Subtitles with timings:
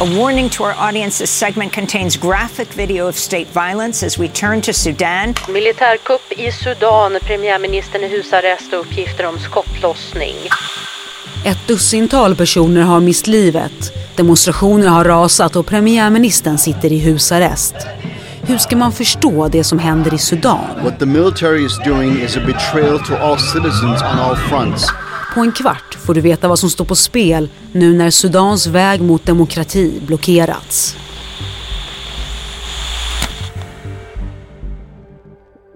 [0.00, 4.28] A warning to our audience this segment contains graphic video of state violence as we
[4.28, 5.34] turn to Sudan.
[5.48, 7.18] Militärkupp i Sudan.
[7.26, 10.36] Premiärministern i husarrest och uppgifter om skottlossning.
[11.44, 13.92] Ett dussintal personer har mist livet.
[14.16, 17.74] Demonstrationer har rasat och premiärministern sitter i husarrest.
[18.42, 20.64] Hur ska man förstå det som händer i Sudan?
[20.82, 24.92] What the military is doing is a betrayal to all citizens on all fronts.
[25.34, 29.00] På en kvart får du veta vad som står på spel nu när Sudans väg
[29.00, 30.96] mot demokrati blockerats.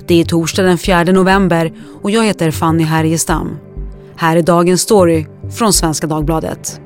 [0.06, 1.72] Det är torsdag den 4 november
[2.02, 3.56] och jag heter Fanny Härgestam.
[4.16, 5.26] Här är dagens story
[5.56, 6.80] från Svenska Dagbladet.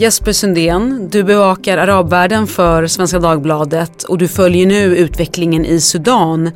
[0.00, 6.50] Jesper Sundén, du bevakar arabvärlden för Svenska Dagbladet och du följer nu utvecklingen i Sudan.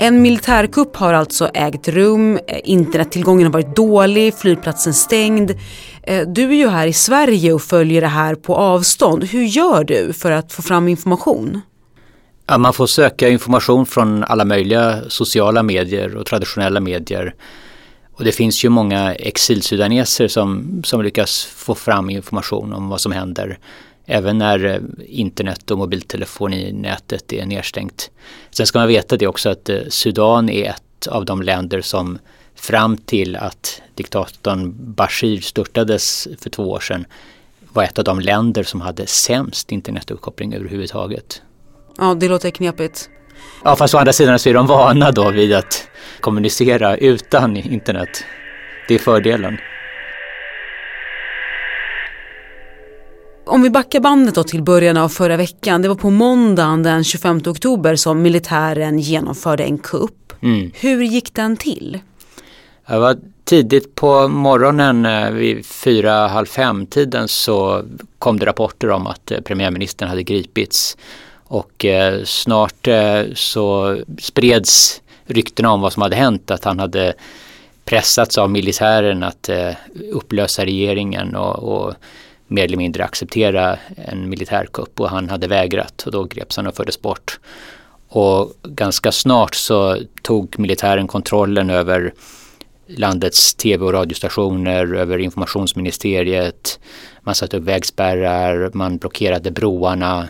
[0.00, 5.50] En militärkupp har alltså ägt rum, eh, internettillgången har varit dålig, flygplatsen stängd.
[6.02, 9.24] Eh, du är ju här i Sverige och följer det här på avstånd.
[9.24, 11.60] Hur gör du för att få fram information?
[12.46, 17.34] Ja, man får söka information från alla möjliga sociala medier och traditionella medier.
[18.16, 23.12] Och det finns ju många exilsudaneser som, som lyckas få fram information om vad som
[23.12, 23.58] händer.
[24.06, 28.10] Även när eh, internet och mobiltelefoninätet är nedstängt.
[28.50, 32.18] Sen ska man veta det också att eh, Sudan är ett av de länder som
[32.54, 37.06] fram till att diktatorn Bashir störtades för två år sedan
[37.72, 41.42] var ett av de länder som hade sämst internetuppkoppling överhuvudtaget.
[41.98, 43.10] Ja, det låter knepigt.
[43.64, 45.88] Ja, fast å andra sidan så är de vana då vid att
[46.20, 48.24] kommunicera utan internet.
[48.88, 49.58] Det är fördelen.
[53.46, 55.82] Om vi backar bandet då till början av förra veckan.
[55.82, 60.32] Det var på måndagen den 25 oktober som militären genomförde en kupp.
[60.42, 60.70] Mm.
[60.74, 61.98] Hur gick den till?
[62.86, 67.84] Det var tidigt på morgonen eh, vid fyra, halv fem tiden så
[68.18, 70.96] kom det rapporter om att eh, premiärministern hade gripits.
[71.44, 77.14] Och eh, snart eh, så spreds ryktena om vad som hade hänt, att han hade
[77.84, 79.70] pressats av militären att eh,
[80.12, 81.94] upplösa regeringen och, och
[82.46, 86.76] mer eller mindre acceptera en militärkupp och han hade vägrat och då greps han och
[86.76, 87.38] fördes bort.
[88.08, 92.12] Och ganska snart så tog militären kontrollen över
[92.86, 96.80] landets tv och radiostationer, över informationsministeriet.
[97.20, 100.28] Man satte upp vägspärrar, man blockerade broarna.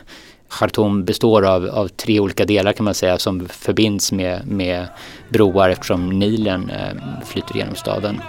[0.58, 4.86] Khartoum består av, av, tre olika delar kan man säga som förbinds med, med
[5.28, 8.20] broar eftersom Nilen eh, flyter genom staden.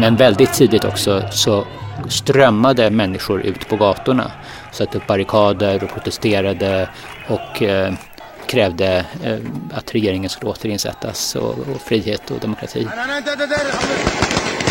[0.00, 1.64] Men väldigt tidigt också så
[2.08, 4.30] strömmade människor ut på gatorna.
[4.72, 6.88] Satte upp barrikader och protesterade
[7.28, 7.92] och eh,
[8.46, 9.38] krävde eh,
[9.72, 12.88] att regeringen skulle återinsättas och, och frihet och demokrati.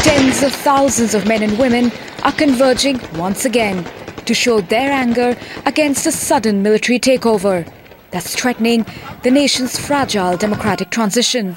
[0.04, 1.92] Tens of thousands of men and women
[2.22, 3.86] are converging once again
[4.28, 7.66] to show their anger against a sudden military takeover
[8.12, 8.86] that's threatening
[9.24, 11.56] the nation's fragile democratic transition.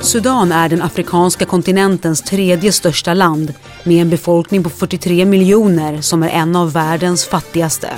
[0.00, 3.54] Sudan är den afrikanska kontinentens tredje största land
[3.84, 7.90] med en befolkning på 43 miljoner som är en av världens fattigaste.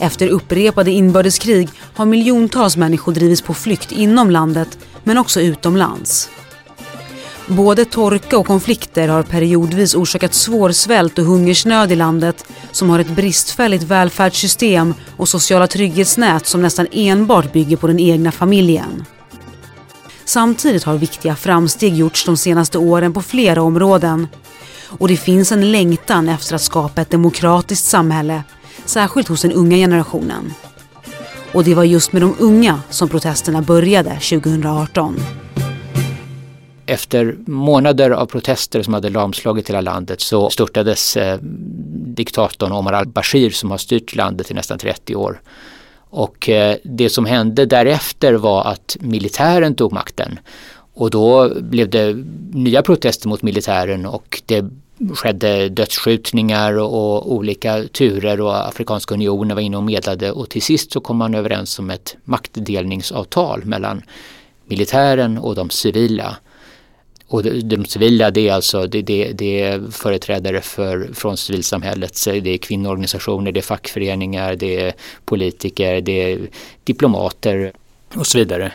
[0.00, 6.28] Efter upprepade inbördeskrig har miljontals människor drivits på flykt inom landet men också utomlands.
[7.48, 12.98] Både torka och konflikter har periodvis orsakat svår svält och hungersnöd i landet som har
[12.98, 19.04] ett bristfälligt välfärdssystem och sociala trygghetsnät som nästan enbart bygger på den egna familjen.
[20.24, 24.28] Samtidigt har viktiga framsteg gjorts de senaste åren på flera områden.
[24.88, 28.42] Och det finns en längtan efter att skapa ett demokratiskt samhälle,
[28.84, 30.54] särskilt hos den unga generationen.
[31.52, 35.20] Och det var just med de unga som protesterna började 2018.
[36.86, 41.38] Efter månader av protester som hade lamslagit hela landet så störtades eh,
[42.16, 45.40] diktatorn Omar al-Bashir som har styrt landet i nästan 30 år.
[46.10, 50.38] Och eh, det som hände därefter var att militären tog makten.
[50.94, 54.64] Och då blev det nya protester mot militären och det
[55.14, 60.92] skedde dödsskjutningar och olika turer och Afrikanska unionen var inne och medlade och till sist
[60.92, 64.02] så kom man överens om ett maktdelningsavtal mellan
[64.64, 66.36] militären och de civila.
[67.28, 72.50] Och de civila det är alltså det, det, det, är företrädare för, från civilsamhället, det
[72.50, 74.94] är kvinnoorganisationer, det är fackföreningar, det är
[75.24, 76.38] politiker, det är
[76.84, 77.72] diplomater
[78.14, 78.72] och så vidare.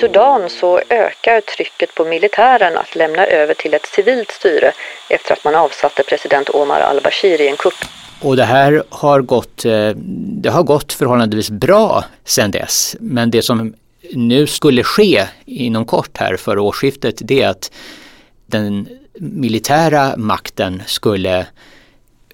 [0.00, 4.72] Sudan så ökar trycket på militären att lämna över till ett civilt styre
[5.10, 7.74] efter att man avsatte president Omar al-Bashir i en kupp.
[8.22, 9.90] Och det här har gått, eh,
[10.42, 12.96] det har gått förhållandevis bra sedan dess.
[13.00, 13.74] Men det som
[14.12, 17.72] nu skulle ske inom kort här före årsskiftet det är att
[18.46, 21.46] den militära makten skulle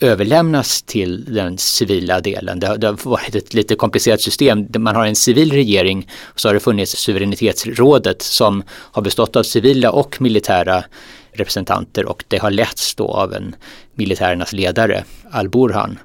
[0.00, 2.60] överlämnas till den civila delen.
[2.60, 4.66] Det har, det har, varit ett lite komplicerat system.
[4.78, 9.42] Man har en civil regering och så har det funnits suveränitetsrådet som har bestått av
[9.42, 10.84] civila och militära
[11.32, 13.54] representanter och det har letts då av en
[13.94, 15.98] militärernas ledare, Al-Burhan.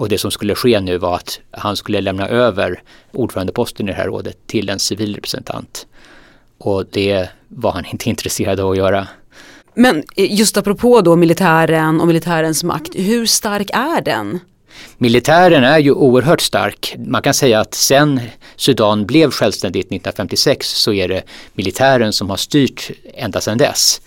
[0.00, 2.82] Och det som skulle ske nu var att han skulle lämna över
[3.12, 5.86] ordförandeposten i det här rådet till en civil representant.
[6.58, 9.08] Och det var han inte intresserad av att göra.
[9.74, 14.38] Men just apropå då militären och militärens makt, hur stark är den?
[14.98, 16.96] Militären är ju oerhört stark.
[17.06, 18.20] Man kan säga att sen
[18.56, 21.22] Sudan blev självständigt 1956 så är det
[21.54, 24.00] militären som har styrt ända sedan dess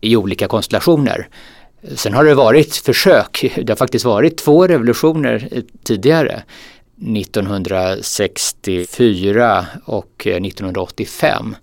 [0.00, 1.28] i olika konstellationer.
[1.96, 5.48] Sen har det varit försök, det har faktiskt varit två revolutioner
[5.84, 6.42] tidigare.
[7.16, 11.56] 1964 och eh, 1985.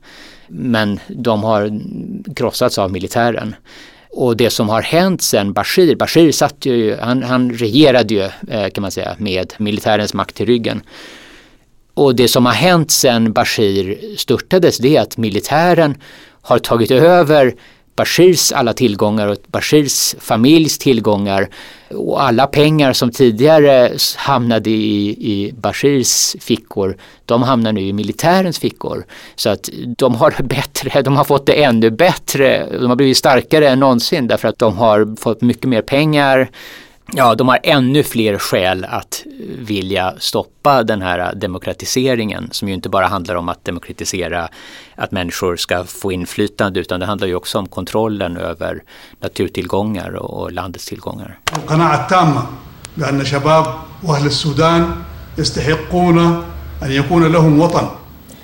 [0.47, 1.79] Men de har
[2.35, 3.55] krossats av militären.
[4.09, 8.69] Och det som har hänt sen Bashir, Bashir satt ju, han, han regerade ju eh,
[8.69, 10.81] kan man säga med militärens makt i ryggen.
[11.93, 15.95] Och det som har hänt sen Bashir störtades det är att militären
[16.41, 17.55] har tagit över
[17.97, 21.49] Bashirs alla tillgångar och Bashirs familjs tillgångar
[21.89, 28.59] och alla pengar som tidigare hamnade i, i Bashirs fickor, de hamnar nu i militärens
[28.59, 29.05] fickor.
[29.35, 33.17] Så att de har det bättre, de har fått det ännu bättre, de har blivit
[33.17, 36.49] starkare än någonsin därför att de har fått mycket mer pengar,
[37.13, 39.23] ja, de har ännu fler skäl att
[39.59, 44.49] vilja stoppa den här demokratiseringen som ju inte bara handlar om att demokratisera
[44.95, 48.83] att människor ska få inflytande utan det handlar ju också om kontrollen över
[49.19, 51.39] naturtillgångar och landets tillgångar.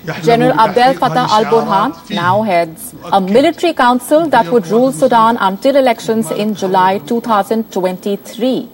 [0.04, 6.32] General Abdel Fattah al-Burhan now heads a military council that would rule Sudan until elections
[6.32, 8.66] in July 2023.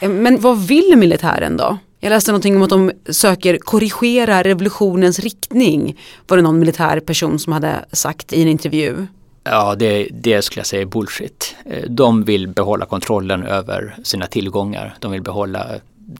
[0.00, 1.78] Eh, men vad vill militären då?
[2.00, 5.98] Jag läste någonting om att de söker korrigera revolutionens riktning.
[6.26, 9.06] Var det någon militär person som hade sagt i en intervju.
[9.44, 11.56] Ja, det, det skulle jag säga är bullshit.
[11.64, 14.94] Eh, de vill behålla kontrollen över sina tillgångar.
[15.00, 15.66] De vill behålla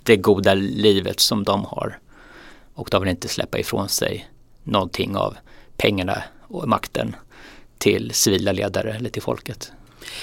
[0.02, 1.98] det goda livet som de har.
[2.74, 4.28] Och de vill inte släppa ifrån sig
[4.62, 5.36] någonting av
[5.76, 7.16] pengarna och makten
[7.78, 9.72] till civila ledare eller till folket.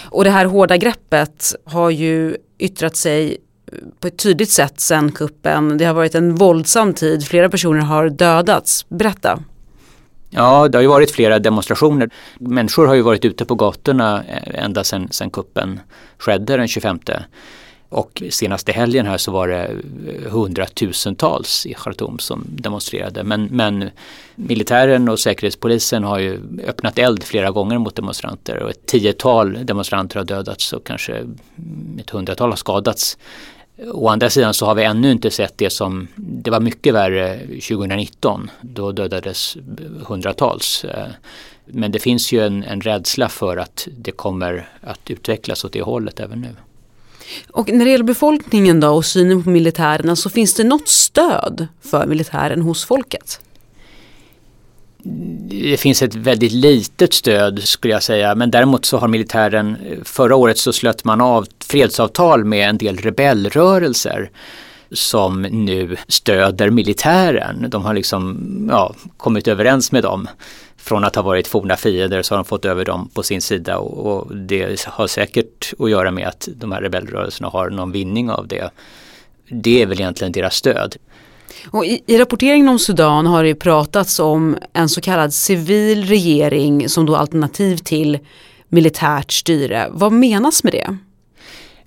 [0.10, 3.38] Och det här hårda greppet har ju yttrat sig
[4.00, 5.78] på ett tydligt sätt sen kuppen.
[5.78, 8.86] Det har varit en våldsam tid, flera personer har dödats.
[8.90, 9.40] Berätta.
[10.30, 12.10] Ja, det har ju varit flera demonstrationer.
[12.40, 15.80] Människor har ju varit ute på gatorna eh, ända sedan kuppen
[16.18, 17.00] skedde den 25
[17.92, 23.24] och senaste helgen här så var det eh, hundratusentals i Khartoum som demonstrerade.
[23.24, 23.90] Men, men
[24.36, 30.20] militären och säkerhetspolisen har ju öppnat eld flera gånger mot demonstranter och ett tiotal demonstranter
[30.20, 31.28] har dödats och kanske
[32.00, 33.18] ett hundratal har skadats.
[33.94, 37.40] Å andra sidan så har vi ännu inte sett det som, det var mycket värre
[37.40, 38.50] 2019.
[38.62, 39.58] Då dödades
[40.08, 40.84] hundratals.
[40.86, 41.08] Eh,
[41.66, 45.82] men det finns ju en, en rädsla för att det kommer att utvecklas åt det
[45.82, 46.56] hållet även nu.
[47.52, 51.68] Och när det gäller befolkningen då och synen på militärerna så finns det något stöd
[51.82, 53.40] för militären hos folket?
[55.44, 59.98] Det finns ett väldigt litet stöd skulle jag säga men däremot så har militären eh,
[60.04, 64.30] förra året så slöt man av fredsavtal med en del rebellrörelser
[64.92, 67.66] som nu stöder militären.
[67.70, 68.40] De har liksom
[68.72, 70.28] ja, kommit överens med dem
[70.78, 73.78] från att ha varit forna fiender så har de fått över dem på sin sida
[73.78, 78.32] och, och, det har säkert att göra med att de här rebellrörelserna har någon vinning
[78.32, 78.70] av det.
[79.50, 80.96] Det är väl egentligen deras stöd.
[81.72, 86.90] Och i, I rapporteringen om Sudan har det pratats om en så kallad civil regering
[86.90, 88.20] som då alternativ till
[88.68, 89.88] militärt styre.
[89.92, 90.98] Vad menas med det?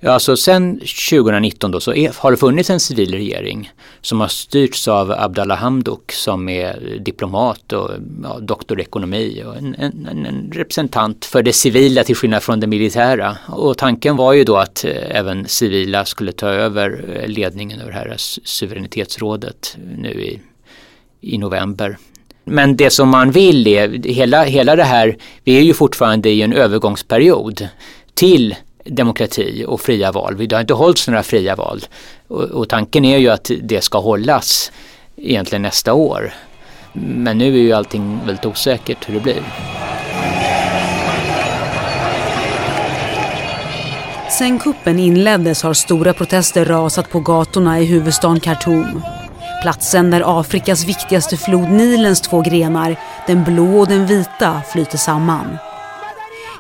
[0.07, 4.29] Ja, alltså sen 2019 då så är, har det funnits en civil regering som har
[4.29, 7.91] styrts av Abdallah Hamdok som är diplomat och
[8.23, 12.61] ja, doktor i ekonomi och en, en, en, representant för det civila till skillnad från
[12.61, 13.37] det militära.
[13.49, 17.93] Och tanken var ju då att eh, även civila skulle ta över eh, ledningen över
[17.93, 20.41] det här suveränitetsrådet nu i,
[21.21, 21.99] i november.
[22.45, 26.43] Men det som man vill är, hela, hela det här, vi är ju fortfarande i
[26.43, 27.69] en övergångsperiod
[28.15, 28.55] till
[28.85, 30.49] demokrati och fria val.
[30.49, 31.81] Det har inte hållits några fria val
[32.29, 34.73] och, och tanken är ju att det ska hållas
[35.17, 36.35] egentligen nästa år.
[36.93, 39.43] Men nu är ju allting väldigt osäkert hur det blir.
[44.39, 49.03] Sen kuppen inleddes har stora protester rasat på gatorna i huvudstaden Khartoum.
[49.63, 55.59] Platsen där Afrikas viktigaste flod Nilens två grenar, den blå och den vita, flyter samman.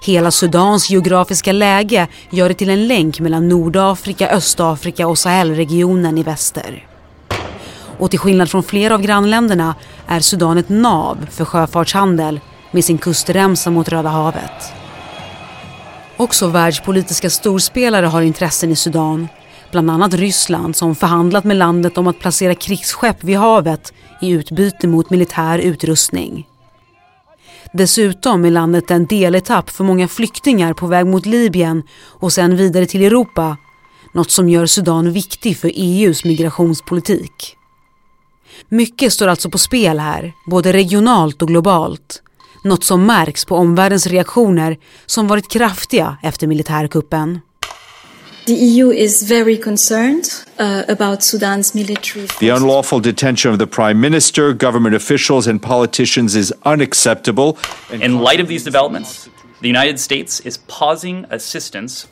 [0.04, 6.22] Hela Sudans geografiska läge gör det till en länk mellan Nordafrika, Östafrika och Sahelregionen i
[6.22, 6.86] väster.
[7.98, 9.74] Och till skillnad från flera av grannländerna
[10.06, 14.72] är Sudan ett nav för sjöfartshandel med sin kustremsa mot Röda havet.
[16.16, 19.28] Också världspolitiska storspelare har intressen i Sudan.
[19.70, 24.88] Bland annat Ryssland som förhandlat med landet om att placera krigsskepp vid havet i utbyte
[24.88, 26.46] mot militär utrustning.
[27.76, 32.86] Dessutom är landet en deletapp för många flyktingar på väg mot Libyen och sen vidare
[32.86, 33.56] till Europa.
[34.12, 37.56] Något som gör Sudan viktig för EUs migrationspolitik.
[38.68, 42.22] Mycket står alltså på spel här, både regionalt och globalt.
[42.64, 47.40] Något som märks på omvärldens reaktioner som varit kraftiga efter militärkuppen.
[48.46, 54.00] The EU is very concerned uh, about Sudan's military The unlawful detention of the prime
[54.00, 57.56] minister, government officials, and politicians is unacceptable.
[57.90, 59.30] In light of these developments,
[59.62, 62.06] the United States is pausing assistance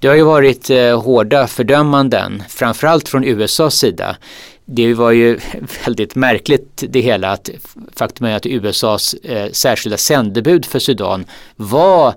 [0.00, 4.16] det har ju varit eh, hårda fördömanden, framförallt från USAs sida.
[4.64, 5.38] Det var ju
[5.84, 7.50] väldigt märkligt det hela att
[7.96, 11.24] faktum är att USAs eh, särskilda sändebud för Sudan
[11.56, 12.14] var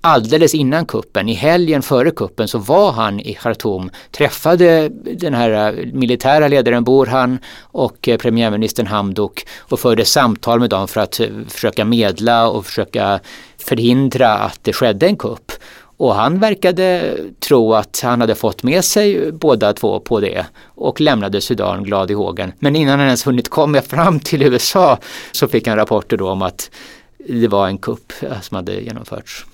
[0.00, 5.78] alldeles innan kuppen, i helgen före kuppen så var han i Khartoum, träffade den här
[5.78, 11.20] eh, militära ledaren Burhan och eh, premiärministern Hamdok och förde samtal med dem för att
[11.20, 13.20] eh, försöka medla och försöka
[13.58, 15.52] förhindra att det skedde en kupp.
[15.96, 21.00] Och han verkade tro att han hade fått med sig båda två på det och
[21.00, 22.52] lämnade Sudan glad i hågen.
[22.58, 24.98] Men innan han ens hunnit komma fram till USA
[25.32, 26.70] så fick han rapporter då om att
[27.28, 29.46] det var en kupp som hade genomförts.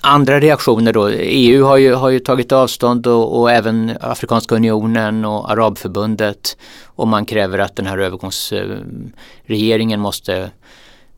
[0.00, 5.24] Andra reaktioner då, EU har ju, har ju tagit avstånd och, och, även Afrikanska unionen
[5.24, 10.50] och Arabförbundet och man kräver att den här övergångsregeringen måste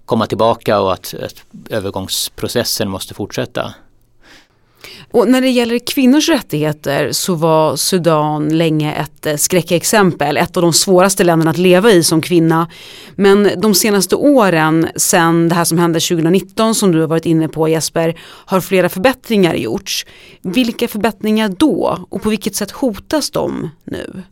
[0.04, 3.74] komma tillbaka och att, att övergångsprocessen måste fortsätta.
[5.10, 10.62] Och när det gäller kvinnors rättigheter så var Sudan länge ett eh, skräckexempel, ett av
[10.62, 12.68] de svåraste länderna att leva i som kvinna.
[13.14, 17.48] Men de senaste åren, sen det här som hände 2019 som du har varit inne
[17.48, 20.06] på Jesper, har flera förbättringar gjorts.
[20.42, 24.22] Vilka förbättringar då och på vilket sätt hotas de nu?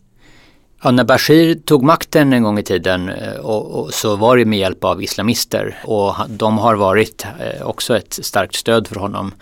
[0.82, 4.44] Ja, när Bashir tog makten en gång i tiden eh, och, och, så var det
[4.44, 9.32] med hjälp av islamister och de har varit eh, också ett starkt stöd för honom.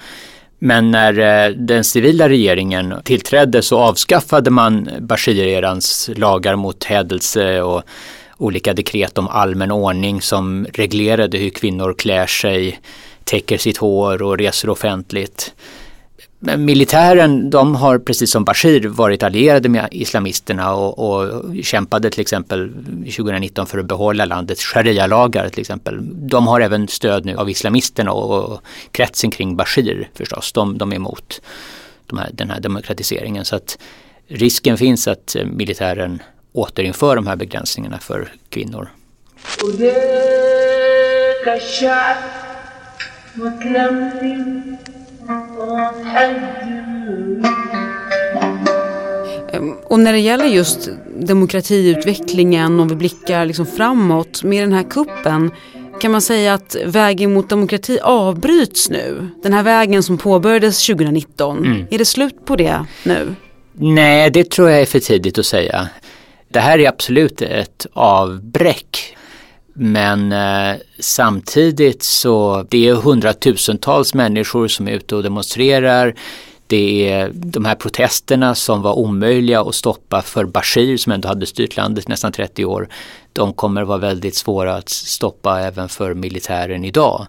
[0.58, 7.82] Men när eh, den civila regeringen tillträdde så avskaffade man Bashir-erans lagar mot hädelse och
[8.36, 12.80] olika dekret om allmän ordning som reglerade hur kvinnor klär sig,
[13.24, 15.54] täcker sitt hår och reser offentligt.
[16.40, 22.72] Militären, de har precis som Bashir varit allierade med islamisterna och, och kämpade till exempel
[23.16, 25.98] 2019 för att behålla landets sharia-lagar till exempel.
[26.28, 28.60] De har även stöd nu av islamisterna och, och
[28.92, 30.52] kretsen kring Bashir förstås.
[30.52, 31.40] De, de är emot
[32.06, 33.44] de här, den här demokratiseringen.
[33.44, 33.78] Så att
[34.28, 38.88] risken finns att eh, militären återinför de här begränsningarna för kvinnor.
[49.52, 54.82] Ehm, och när det gäller just demokratiutvecklingen och vi blickar liksom framåt med den här
[54.82, 55.50] kuppen
[56.00, 59.28] kan man säga att vägen mot demokrati avbryts nu?
[59.42, 61.86] Den här vägen som påbörjades 2019, mm.
[61.90, 63.34] är det slut på det nu?
[63.72, 65.88] Nej, det tror jag är för tidigt att säga.
[66.48, 69.16] Det här är absolut ett avbräck
[69.80, 76.14] men eh, samtidigt så det är hundratusentals människor som är ute och demonstrerar.
[76.66, 81.46] Det är de här protesterna som var omöjliga att stoppa för Bashir som ändå hade
[81.46, 82.88] styrt landet i nästan 30 år.
[83.32, 87.26] De kommer vara väldigt svåra att stoppa även för militären idag.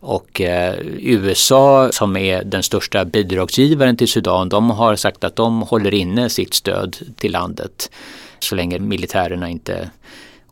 [0.00, 5.62] Och eh, USA som är den största bidragsgivaren till Sudan, de har sagt att de
[5.62, 7.90] håller inne sitt stöd till landet
[8.38, 9.90] så länge militärerna inte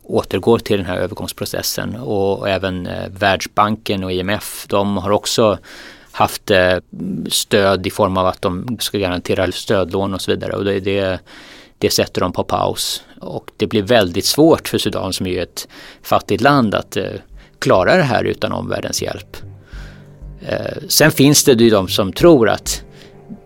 [0.07, 5.57] återgår till den här övergångsprocessen och även eh, Världsbanken och IMF de har också
[6.11, 6.77] haft eh,
[7.27, 11.19] stöd i form av att de ska garantera stödlån och så vidare och det, det,
[11.77, 13.03] det sätter de på paus.
[13.21, 15.67] Och det blir väldigt svårt för Sudan som är ett
[16.01, 17.03] fattigt land att eh,
[17.59, 19.37] klara det här utan omvärldens hjälp.
[20.87, 22.83] Sen finns det ju de som tror att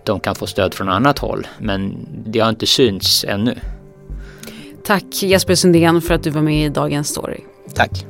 [0.04, 3.56] de kan få stöd från annat håll men det har inte synts ännu.
[4.90, 7.40] Tack Jesper Sundén för att du var med i Dagens Story.
[7.74, 8.06] Tack.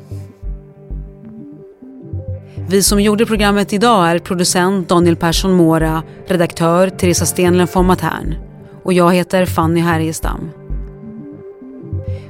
[2.70, 8.36] Vi som gjorde programmet idag är producent Daniel Persson Mora, redaktör Teresa Stenlen von Matern
[8.84, 10.50] och jag heter Fanny Härgestam.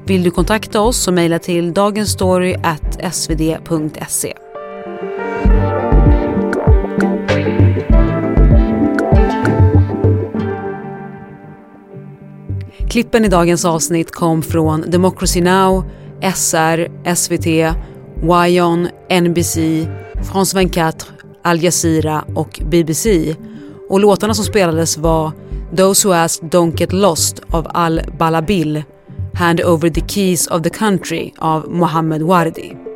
[0.05, 4.33] Vill du kontakta oss så mejla till dagensstory.svd.se.
[12.89, 15.83] Klippen i dagens avsnitt kom från Democracy Now,
[16.35, 17.75] SR, SVT,
[18.21, 18.87] Wyon,
[19.21, 19.57] NBC,
[20.23, 20.91] France 24,
[21.43, 23.35] Al Jazeera och BBC.
[23.89, 25.31] Och låtarna som spelades var
[25.77, 28.83] Those Who Asked Don't Get Lost av Al Balabil,
[29.33, 32.88] Hand Over the Keys of the Country av Mohammed Wardi.